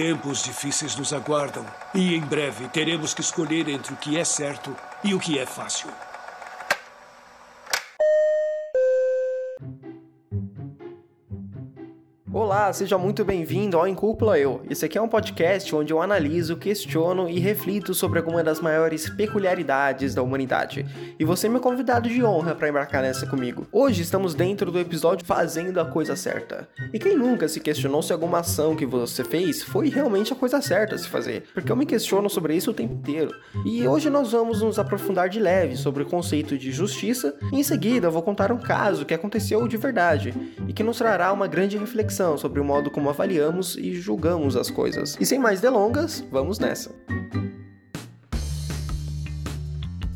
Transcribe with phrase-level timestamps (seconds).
[0.00, 1.62] Tempos difíceis nos aguardam
[1.92, 5.44] e em breve teremos que escolher entre o que é certo e o que é
[5.44, 5.90] fácil.
[12.40, 14.62] Olá, seja muito bem-vindo ao Incúpula Eu.
[14.70, 19.10] Esse aqui é um podcast onde eu analiso, questiono e reflito sobre alguma das maiores
[19.10, 20.86] peculiaridades da humanidade.
[21.18, 23.66] E você é meu convidado de honra para embarcar nessa comigo.
[23.70, 26.66] Hoje estamos dentro do episódio Fazendo a Coisa Certa.
[26.94, 30.62] E quem nunca se questionou se alguma ação que você fez foi realmente a coisa
[30.62, 31.44] certa a se fazer?
[31.52, 33.34] Porque eu me questiono sobre isso o tempo inteiro.
[33.66, 37.62] E hoje nós vamos nos aprofundar de leve sobre o conceito de justiça e em
[37.62, 40.32] seguida eu vou contar um caso que aconteceu de verdade
[40.66, 44.56] e que nos trará uma grande reflexão reflexão sobre o modo como avaliamos e julgamos
[44.56, 45.16] as coisas.
[45.20, 46.94] E sem mais delongas, vamos nessa.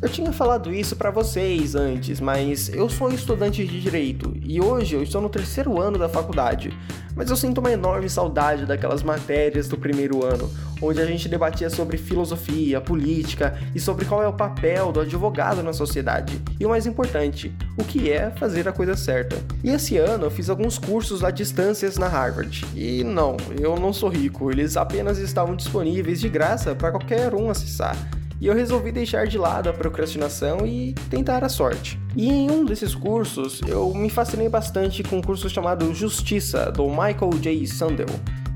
[0.05, 4.95] Eu tinha falado isso para vocês antes, mas eu sou estudante de direito e hoje
[4.95, 6.71] eu estou no terceiro ano da faculdade.
[7.15, 10.47] Mas eu sinto uma enorme saudade daquelas matérias do primeiro ano,
[10.79, 15.63] onde a gente debatia sobre filosofia, política e sobre qual é o papel do advogado
[15.63, 16.39] na sociedade.
[16.59, 19.37] E o mais importante, o que é fazer a coisa certa.
[19.63, 22.63] E esse ano eu fiz alguns cursos à distância na Harvard.
[22.75, 27.49] E não, eu não sou rico, eles apenas estavam disponíveis de graça para qualquer um
[27.49, 27.97] acessar
[28.39, 31.99] e eu resolvi deixar de lado a procrastinação e tentar a sorte.
[32.15, 36.87] E em um desses cursos, eu me fascinei bastante com um curso chamado Justiça, do
[36.87, 37.67] Michael J.
[37.67, 38.07] Sandel.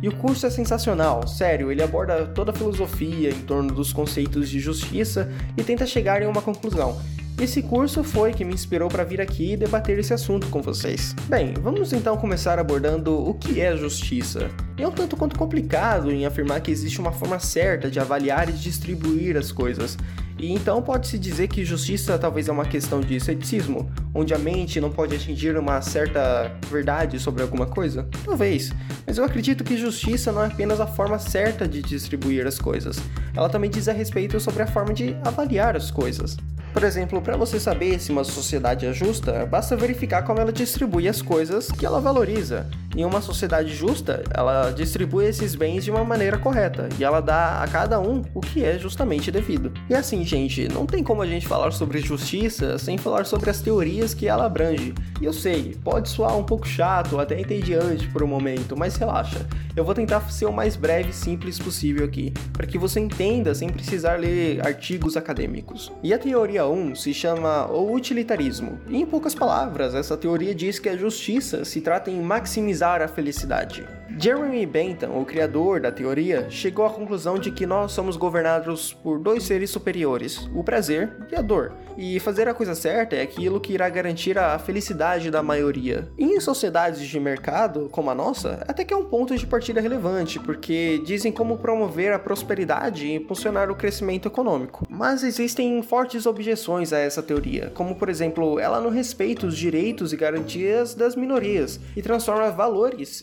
[0.02, 4.50] E o curso é sensacional, sério, ele aborda toda a filosofia em torno dos conceitos
[4.50, 6.98] de justiça e tenta chegar em uma conclusão.
[7.42, 11.16] Esse curso foi que me inspirou para vir aqui e debater esse assunto com vocês.
[11.30, 14.50] Bem, vamos então começar abordando o que é justiça.
[14.78, 18.52] É um tanto quanto complicado em afirmar que existe uma forma certa de avaliar e
[18.52, 19.98] distribuir as coisas.
[20.38, 24.82] E então pode-se dizer que justiça talvez é uma questão de ceticismo, onde a mente
[24.82, 28.06] não pode atingir uma certa verdade sobre alguma coisa?
[28.26, 28.74] Talvez,
[29.08, 33.02] mas eu acredito que justiça não é apenas a forma certa de distribuir as coisas,
[33.36, 36.38] ela também diz a respeito sobre a forma de avaliar as coisas.
[36.74, 41.08] Por exemplo, para você saber se uma sociedade é justa, basta verificar como ela distribui
[41.08, 42.70] as coisas que ela valoriza.
[42.96, 47.62] Em uma sociedade justa, ela distribui esses bens de uma maneira correta e ela dá
[47.62, 49.72] a cada um o que é justamente devido.
[49.88, 53.62] E assim, gente, não tem como a gente falar sobre justiça sem falar sobre as
[53.62, 54.96] teorias que ela abrange.
[55.22, 59.46] E eu sei, pode soar um pouco chato, até entediante por um momento, mas relaxa.
[59.76, 63.54] Eu vou tentar ser o mais breve e simples possível aqui, para que você entenda
[63.54, 65.92] sem precisar ler artigos acadêmicos.
[66.02, 68.80] E a teoria 1 se chama o utilitarismo.
[68.88, 73.08] E em poucas palavras, essa teoria diz que a justiça se trata em maximizar a
[73.08, 73.86] felicidade.
[74.18, 79.20] Jeremy Bentham, o criador da teoria, chegou à conclusão de que nós somos governados por
[79.20, 81.74] dois seres superiores, o prazer e a dor.
[81.98, 86.08] E fazer a coisa certa é aquilo que irá garantir a felicidade da maioria.
[86.18, 90.40] Em sociedades de mercado, como a nossa, até que é um ponto de partida relevante,
[90.40, 94.88] porque dizem como promover a prosperidade e impulsionar o crescimento econômico.
[94.90, 100.14] Mas existem fortes objeções a essa teoria, como por exemplo, ela não respeita os direitos
[100.14, 102.50] e garantias das minorias e transforma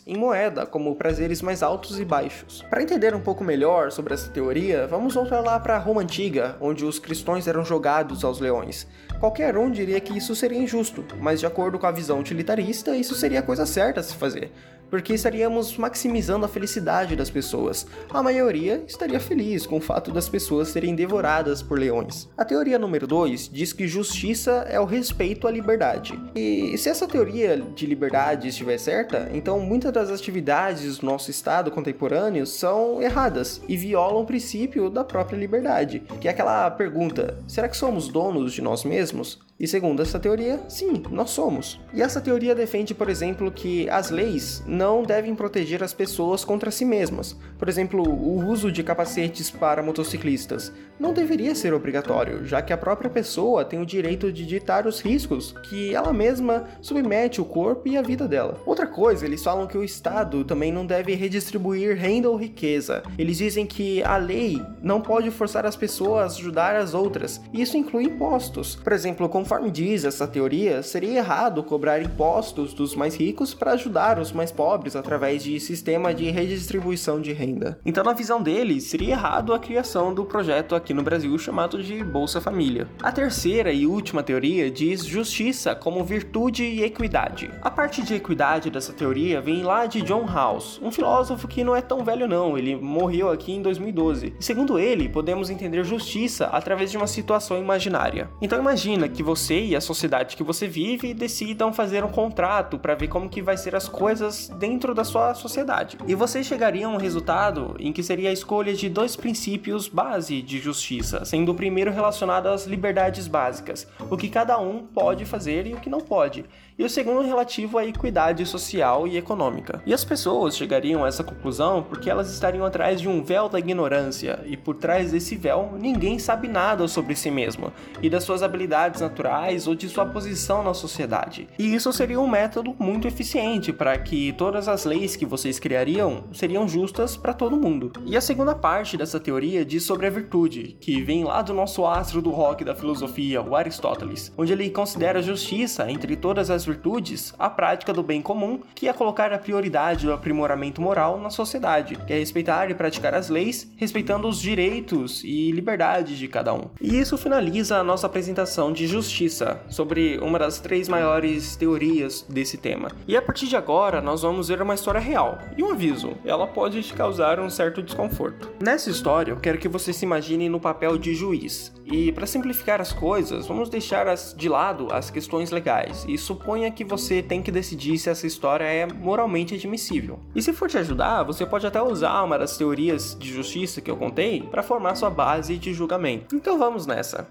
[0.05, 2.63] em moeda, como prazeres mais altos e baixos.
[2.69, 6.85] Para entender um pouco melhor sobre essa teoria, vamos voltar lá para Roma antiga, onde
[6.85, 8.87] os cristãos eram jogados aos leões.
[9.19, 13.15] Qualquer um diria que isso seria injusto, mas de acordo com a visão utilitarista, isso
[13.15, 14.51] seria a coisa certa a se fazer
[14.89, 17.85] porque estaríamos maximizando a felicidade das pessoas.
[18.09, 22.29] A maioria estaria feliz com o fato das pessoas serem devoradas por leões.
[22.37, 26.19] A teoria número 2 diz que justiça é o respeito à liberdade.
[26.35, 31.71] E se essa teoria de liberdade estiver certa, então muitas das atividades do nosso estado
[31.71, 37.67] contemporâneo são erradas e violam o princípio da própria liberdade, que é aquela pergunta: será
[37.67, 39.39] que somos donos de nós mesmos?
[39.59, 41.79] E segundo essa teoria, sim, nós somos.
[41.91, 46.69] E essa teoria defende, por exemplo, que as leis não devem proteger as pessoas contra
[46.69, 47.35] si mesmas.
[47.57, 52.77] Por exemplo, o uso de capacetes para motociclistas não deveria ser obrigatório, já que a
[52.77, 57.87] própria pessoa tem o direito de ditar os riscos que ela mesma submete o corpo
[57.87, 58.61] e a vida dela.
[58.65, 63.01] Outra coisa, eles falam que o Estado também não deve redistribuir renda ou riqueza.
[63.17, 67.41] Eles dizem que a lei não pode forçar as pessoas a ajudar as outras.
[67.51, 68.75] E isso inclui impostos.
[68.75, 73.71] Por exemplo, com Conforme diz essa teoria, seria errado cobrar impostos dos mais ricos para
[73.71, 77.79] ajudar os mais pobres através de sistema de redistribuição de renda.
[77.85, 82.03] Então, na visão deles, seria errado a criação do projeto aqui no Brasil chamado de
[82.03, 82.89] Bolsa Família.
[83.01, 87.49] A terceira e última teoria diz justiça como virtude e equidade.
[87.61, 91.73] A parte de equidade dessa teoria vem lá de John Rawls, um filósofo que não
[91.73, 94.33] é tão velho não, ele morreu aqui em 2012.
[94.37, 98.29] E segundo ele, podemos entender justiça através de uma situação imaginária.
[98.41, 102.79] Então imagina que você você e a sociedade que você vive decidam fazer um contrato
[102.79, 105.95] para ver como que vai ser as coisas dentro da sua sociedade.
[106.07, 110.41] E vocês chegariam a um resultado em que seria a escolha de dois princípios base
[110.41, 115.67] de justiça, sendo o primeiro relacionado às liberdades básicas, o que cada um pode fazer
[115.67, 116.43] e o que não pode
[116.77, 119.81] e o segundo relativo à equidade social e econômica.
[119.85, 123.57] E as pessoas chegariam a essa conclusão porque elas estariam atrás de um véu da
[123.57, 128.43] ignorância, e por trás desse véu ninguém sabe nada sobre si mesmo e das suas
[128.43, 131.47] habilidades naturais ou de sua posição na sociedade.
[131.57, 136.25] E isso seria um método muito eficiente para que todas as leis que vocês criariam
[136.31, 137.91] seriam justas para todo mundo.
[138.05, 141.85] E a segunda parte dessa teoria diz sobre a virtude, que vem lá do nosso
[141.85, 146.66] astro do rock da filosofia, o Aristóteles, onde ele considera a justiça entre todas as
[146.67, 151.29] virtudes a prática do bem comum, que é colocar a prioridade do aprimoramento moral na
[151.29, 156.53] sociedade, que é respeitar e praticar as leis, respeitando os direitos e liberdades de cada
[156.53, 156.69] um.
[156.81, 162.57] E isso finaliza a nossa apresentação de justiça, sobre uma das três maiores teorias desse
[162.57, 162.91] tema.
[163.07, 165.39] E a partir de agora, nós vamos ver uma história real.
[165.57, 168.51] E um aviso, ela pode te causar um certo desconforto.
[168.61, 171.71] Nessa história, eu quero que você se imagine no papel de juiz.
[171.85, 176.17] E para simplificar as coisas, vamos deixar as, de lado as questões legais e
[176.57, 180.19] suponha que você tem que decidir se essa história é moralmente admissível.
[180.35, 183.91] E se for te ajudar, você pode até usar uma das teorias de justiça que
[183.91, 186.35] eu contei para formar sua base de julgamento.
[186.35, 187.27] Então vamos nessa.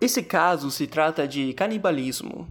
[0.00, 2.46] Esse caso se trata de canibalismo.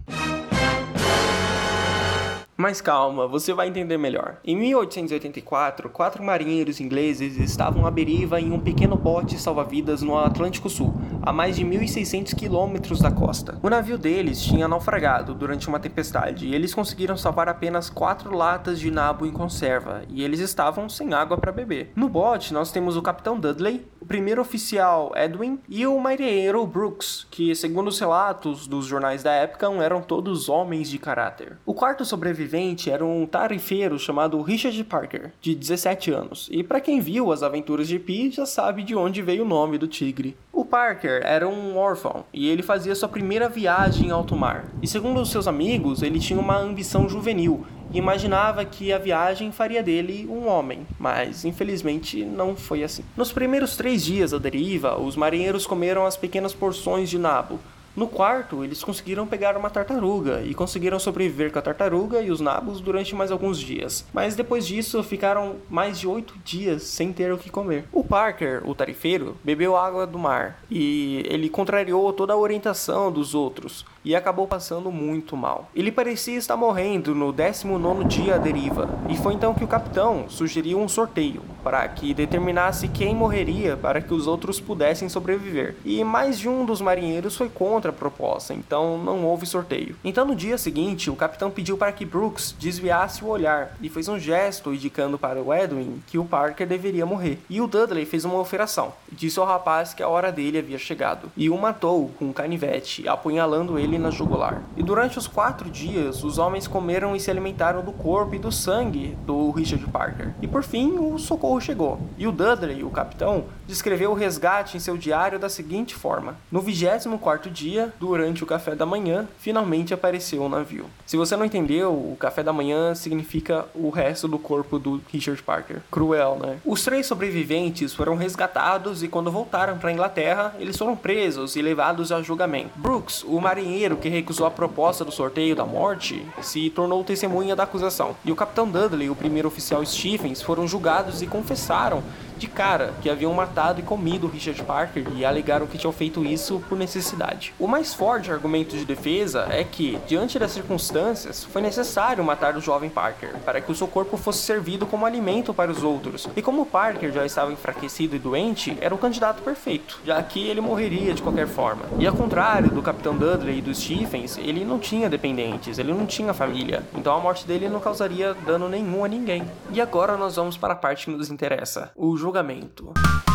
[2.62, 4.38] Mas calma, você vai entender melhor.
[4.44, 10.70] Em 1884, quatro marinheiros ingleses estavam à deriva em um pequeno bote salva-vidas no Atlântico
[10.70, 13.56] Sul, a mais de 1.600 quilômetros da costa.
[13.62, 18.80] O navio deles tinha naufragado durante uma tempestade e eles conseguiram salvar apenas quatro latas
[18.80, 21.92] de nabo em conserva e eles estavam sem água para beber.
[21.94, 27.54] No bote, nós temos o capitão Dudley, primeiro oficial Edwin e o marinheiro Brooks, que,
[27.54, 31.56] segundo os relatos dos jornais da época, eram todos homens de caráter.
[31.64, 37.00] O quarto sobrevivente era um tarifeiro chamado Richard Parker, de 17 anos, e para quem
[37.00, 40.36] viu as aventuras de Pi já sabe de onde veio o nome do tigre.
[40.52, 44.66] O Parker era um órfão e ele fazia sua primeira viagem em alto mar.
[44.82, 49.52] E segundo os seus amigos, ele tinha uma ambição juvenil e imaginava que a viagem
[49.52, 53.04] faria dele um homem, mas infelizmente não foi assim.
[53.16, 57.60] Nos primeiros três dias da deriva, os marinheiros comeram as pequenas porções de nabo,
[57.94, 62.40] no quarto, eles conseguiram pegar uma tartaruga e conseguiram sobreviver com a tartaruga e os
[62.40, 64.06] nabos durante mais alguns dias.
[64.12, 67.84] Mas depois disso, ficaram mais de oito dias sem ter o que comer.
[67.92, 73.34] O Parker, o tarifeiro, bebeu água do mar e ele contrariou toda a orientação dos
[73.34, 75.70] outros e acabou passando muito mal.
[75.74, 80.24] Ele parecia estar morrendo no 19 dia à deriva, e foi então que o capitão
[80.28, 85.76] sugeriu um sorteio para que determinasse quem morreria para que os outros pudessem sobreviver.
[85.84, 89.96] E mais de um dos marinheiros foi contra proposta, então não houve sorteio.
[90.04, 94.08] Então no dia seguinte, o capitão pediu para que Brooks desviasse o olhar e fez
[94.08, 97.38] um gesto indicando para o Edwin que o Parker deveria morrer.
[97.48, 101.32] E o Dudley fez uma operação, disse ao rapaz que a hora dele havia chegado,
[101.36, 104.62] e o matou com um canivete, apunhalando ele na jugular.
[104.76, 108.52] E durante os quatro dias, os homens comeram e se alimentaram do corpo e do
[108.52, 110.34] sangue do Richard Parker.
[110.42, 112.00] E por fim, o socorro chegou.
[112.18, 116.60] E o Dudley, o capitão, descreveu o resgate em seu diário da seguinte forma: No
[116.60, 120.86] 24 dia, durante o café da manhã, finalmente apareceu o navio.
[121.06, 125.42] Se você não entendeu, o café da manhã significa o resto do corpo do Richard
[125.42, 125.80] Parker.
[125.90, 126.58] Cruel, né?
[126.64, 131.62] Os três sobreviventes foram resgatados e quando voltaram para a Inglaterra, eles foram presos e
[131.62, 132.70] levados a julgamento.
[132.76, 137.64] Brooks, o marinheiro que recusou a proposta do sorteio da morte, se tornou testemunha da
[137.64, 138.16] acusação.
[138.24, 142.02] E o capitão Dudley e o primeiro oficial Stephens foram julgados e confessaram
[142.42, 146.60] de cara que haviam matado e comido Richard Parker e alegaram que tinham feito isso
[146.68, 147.54] por necessidade.
[147.56, 152.60] O mais forte argumento de defesa é que, diante das circunstâncias, foi necessário matar o
[152.60, 156.28] jovem Parker para que o seu corpo fosse servido como alimento para os outros.
[156.34, 160.60] E como Parker já estava enfraquecido e doente, era o candidato perfeito, já que ele
[160.60, 161.84] morreria de qualquer forma.
[161.96, 166.06] E ao contrário do Capitão Dudley e dos Stephens, ele não tinha dependentes, ele não
[166.06, 169.44] tinha família, então a morte dele não causaria dano nenhum a ninguém.
[169.70, 173.31] E agora nós vamos para a parte que nos interessa: o jogo julgamento.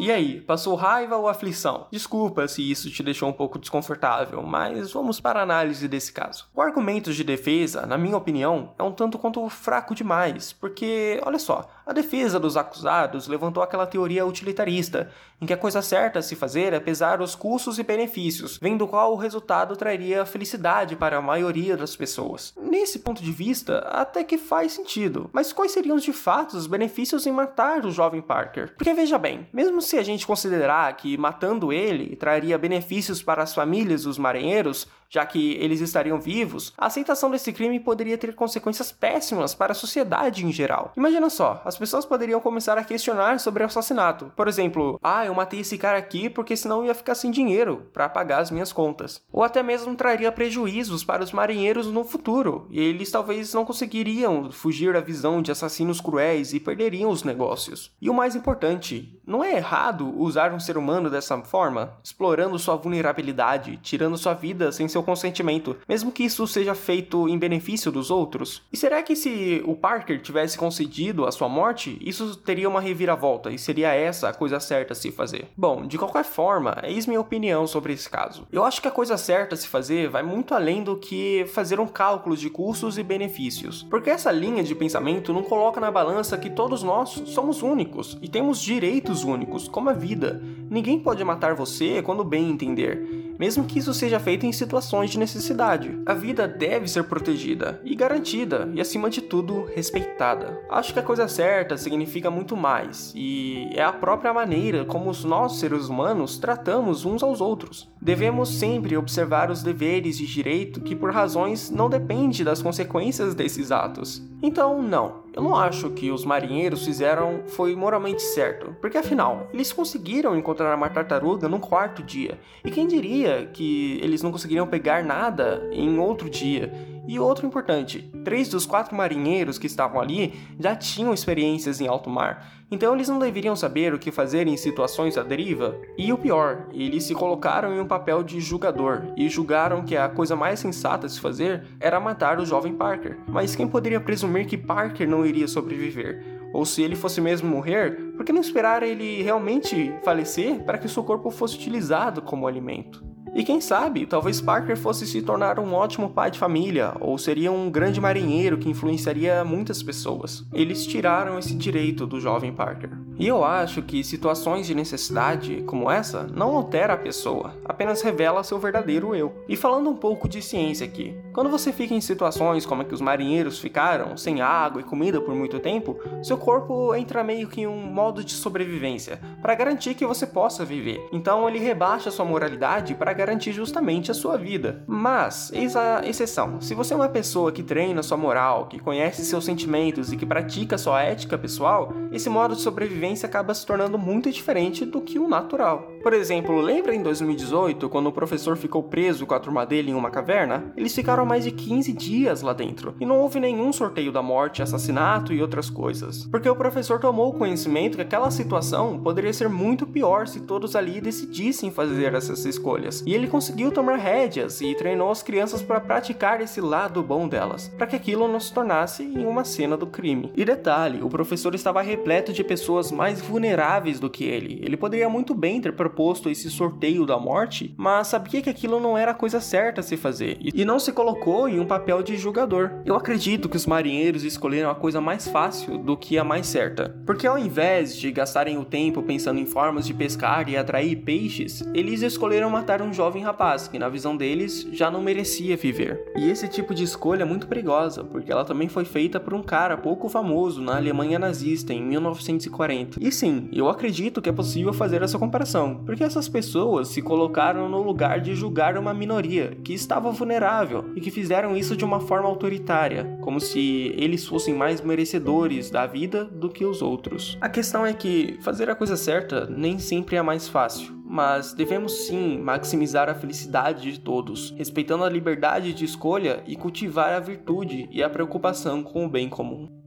[0.00, 1.86] E aí, passou raiva ou aflição?
[1.88, 6.48] Desculpa se isso te deixou um pouco desconfortável, mas vamos para a análise desse caso.
[6.52, 11.38] O argumento de defesa, na minha opinião, é um tanto quanto fraco demais, porque, olha
[11.38, 16.22] só, a defesa dos acusados levantou aquela teoria utilitarista, em que a coisa certa a
[16.22, 21.18] se fazer é pesar os custos e benefícios, vendo qual o resultado traria felicidade para
[21.18, 22.52] a maioria das pessoas.
[22.60, 27.26] Nesse ponto de vista, até que faz sentido, mas quais seriam de fato os benefícios
[27.26, 28.74] em matar o jovem Parker?
[28.76, 33.54] Porque veja bem, mesmo se a gente considerar que matando ele traria benefícios para as
[33.54, 38.90] famílias dos marinheiros, já que eles estariam vivos, a aceitação desse crime poderia ter consequências
[38.90, 40.92] péssimas para a sociedade em geral.
[40.96, 44.32] Imagina só, as pessoas poderiam começar a questionar sobre o assassinato.
[44.34, 47.88] Por exemplo, ah, eu matei esse cara aqui porque senão eu ia ficar sem dinheiro
[47.92, 49.22] para pagar as minhas contas.
[49.32, 54.50] Ou até mesmo traria prejuízos para os marinheiros no futuro, e eles talvez não conseguiriam
[54.50, 57.92] fugir da visão de assassinos cruéis e perderiam os negócios.
[58.00, 59.73] E o mais importante, não é errado
[60.16, 65.76] usar um ser humano dessa forma, explorando sua vulnerabilidade, tirando sua vida sem seu consentimento,
[65.88, 68.62] mesmo que isso seja feito em benefício dos outros?
[68.72, 73.50] E será que se o Parker tivesse concedido a sua morte, isso teria uma reviravolta
[73.50, 75.48] e seria essa a coisa certa a se fazer?
[75.56, 78.46] Bom, de qualquer forma, eis minha opinião sobre esse caso.
[78.52, 81.80] Eu acho que a coisa certa a se fazer vai muito além do que fazer
[81.80, 86.38] um cálculo de custos e benefícios, porque essa linha de pensamento não coloca na balança
[86.38, 90.42] que todos nós somos únicos e temos direitos únicos, como a vida.
[90.70, 95.18] Ninguém pode matar você quando bem entender mesmo que isso seja feito em situações de
[95.18, 95.98] necessidade.
[96.06, 100.60] A vida deve ser protegida e garantida, e acima de tudo, respeitada.
[100.70, 105.56] Acho que a coisa certa significa muito mais, e é a própria maneira como nós,
[105.56, 107.88] seres humanos, tratamos uns aos outros.
[108.00, 113.70] Devemos sempre observar os deveres de direito que, por razões, não dependem das consequências desses
[113.70, 114.22] atos.
[114.42, 119.72] Então, não, eu não acho que os marinheiros fizeram foi moralmente certo, porque afinal, eles
[119.72, 125.04] conseguiram encontrar uma tartaruga num quarto dia, e quem diria que eles não conseguiriam pegar
[125.04, 126.72] nada em outro dia?
[127.06, 132.08] E outro importante, três dos quatro marinheiros que estavam ali já tinham experiências em alto
[132.08, 135.76] mar, então eles não deveriam saber o que fazer em situações à deriva?
[135.98, 140.08] E o pior, eles se colocaram em um papel de julgador e julgaram que a
[140.08, 143.18] coisa mais sensata a se fazer era matar o jovem Parker.
[143.28, 146.24] Mas quem poderia presumir que Parker não iria sobreviver?
[146.54, 150.88] Ou se ele fosse mesmo morrer, por que não esperar ele realmente falecer para que
[150.88, 153.13] seu corpo fosse utilizado como alimento?
[153.34, 157.50] E quem sabe, talvez Parker fosse se tornar um ótimo pai de família, ou seria
[157.50, 160.44] um grande marinheiro que influenciaria muitas pessoas.
[160.52, 162.90] Eles tiraram esse direito do jovem Parker.
[163.18, 168.42] E eu acho que situações de necessidade como essa não altera a pessoa, apenas revela
[168.44, 169.32] seu verdadeiro eu.
[169.48, 172.94] E falando um pouco de ciência aqui, quando você fica em situações como a que
[172.94, 177.62] os marinheiros ficaram, sem água e comida por muito tempo, seu corpo entra meio que
[177.62, 181.04] em um modo de sobrevivência, para garantir que você possa viver.
[181.12, 183.12] Então ele rebaixa sua moralidade para
[183.52, 184.82] justamente a sua vida.
[184.86, 189.24] Mas, eis a exceção: se você é uma pessoa que treina sua moral, que conhece
[189.24, 193.64] seus sentimentos e que pratica sua ética pessoal, esse modo de sobrevivência sobrevivência acaba se
[193.64, 195.90] tornando muito diferente do que o natural.
[196.02, 199.94] Por exemplo, lembra em 2018, quando o professor ficou preso com a turma dele em
[199.94, 200.72] uma caverna?
[200.76, 204.62] Eles ficaram mais de 15 dias lá dentro, e não houve nenhum sorteio da morte,
[204.62, 206.26] assassinato e outras coisas.
[206.26, 211.00] Porque o professor tomou conhecimento que aquela situação poderia ser muito pior se todos ali
[211.00, 213.02] decidissem fazer essas escolhas.
[213.06, 217.68] E ele conseguiu tomar rédeas e treinou as crianças para praticar esse lado bom delas,
[217.76, 220.32] para que aquilo não se tornasse em uma cena do crime.
[220.36, 224.60] E detalhe, o professor estava repleto de pessoas mais vulneráveis do que ele.
[224.62, 228.96] Ele poderia muito bem ter proposto esse sorteio da morte, mas sabia que aquilo não
[228.96, 232.16] era a coisa certa a se fazer e não se colocou em um papel de
[232.16, 232.70] julgador.
[232.84, 236.96] Eu acredito que os marinheiros escolheram a coisa mais fácil do que a mais certa,
[237.06, 241.62] porque ao invés de gastarem o tempo pensando em formas de pescar e atrair peixes,
[241.74, 246.12] eles escolheram matar um jovem rapaz que, na visão deles, já não merecia viver.
[246.16, 249.42] E esse tipo de escolha é muito perigosa, porque ela também foi feita por um
[249.42, 254.72] cara pouco famoso na Alemanha nazista em 1940 e sim, eu acredito que é possível
[254.72, 259.72] fazer essa comparação, porque essas pessoas se colocaram no lugar de julgar uma minoria que
[259.72, 264.80] estava vulnerável e que fizeram isso de uma forma autoritária, como se eles fossem mais
[264.80, 267.36] merecedores da vida do que os outros.
[267.40, 272.08] A questão é que fazer a coisa certa nem sempre é mais fácil mas devemos
[272.08, 277.88] sim maximizar a felicidade de todos, respeitando a liberdade de escolha e cultivar a virtude
[277.92, 279.83] e a preocupação com o bem comum.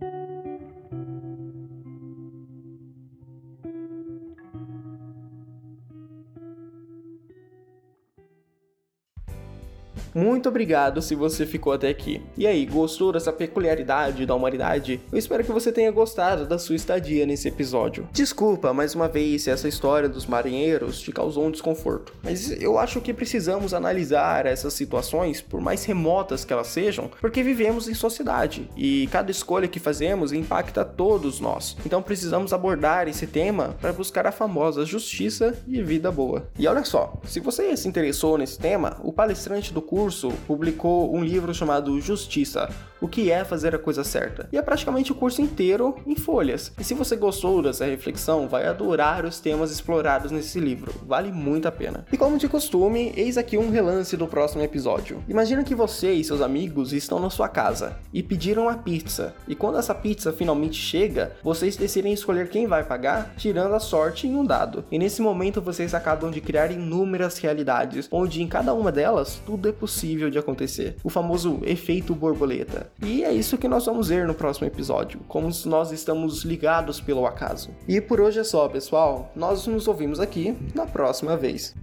[10.17, 12.24] Muito obrigado se você ficou até aqui.
[12.36, 15.00] E aí, gostou dessa peculiaridade da humanidade?
[15.12, 18.09] Eu espero que você tenha gostado da sua estadia nesse episódio.
[18.12, 22.79] Desculpa mais uma vez se essa história dos marinheiros te causou um desconforto, mas eu
[22.79, 27.93] acho que precisamos analisar essas situações, por mais remotas que elas sejam, porque vivemos em
[27.93, 31.77] sociedade e cada escolha que fazemos impacta todos nós.
[31.86, 36.50] Então precisamos abordar esse tema para buscar a famosa justiça e vida boa.
[36.57, 41.13] E olha só, se você se interessou nesse tema, o palestrante do curso curso publicou
[41.13, 42.69] um livro chamado Justiça,
[43.01, 44.47] o que é fazer a coisa certa.
[44.53, 46.71] E é praticamente o curso inteiro em folhas.
[46.79, 50.93] E se você gostou dessa reflexão, vai adorar os temas explorados nesse livro.
[51.05, 52.05] Vale muito a pena.
[52.09, 55.21] E como de costume, eis aqui um relance do próximo episódio.
[55.27, 59.35] Imagina que você e seus amigos estão na sua casa e pediram a pizza.
[59.45, 64.25] E quando essa pizza finalmente chega, vocês decidem escolher quem vai pagar, tirando a sorte
[64.25, 64.85] em um dado.
[64.89, 69.67] E nesse momento vocês acabam de criar inúmeras realidades, onde em cada uma delas tudo
[69.67, 69.87] é possível
[70.29, 70.96] de acontecer.
[71.03, 72.91] O famoso efeito borboleta.
[73.01, 77.25] E é isso que nós vamos ver no próximo episódio, como nós estamos ligados pelo
[77.25, 77.70] acaso.
[77.88, 79.32] E por hoje é só, pessoal.
[79.36, 81.74] Nós nos ouvimos aqui na próxima vez.